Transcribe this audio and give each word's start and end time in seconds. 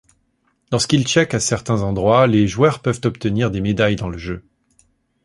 Lorsqu'ils 0.71 1.05
checkent 1.05 1.35
à 1.35 1.39
certains 1.39 1.83
endroits, 1.83 2.25
les 2.25 2.47
joueurs 2.47 2.79
peuvent 2.81 3.01
obtenir 3.05 3.51
des 3.51 3.61
médailles 3.61 3.97
dans 3.97 4.09
le 4.09 4.17
jeu. 4.17 4.43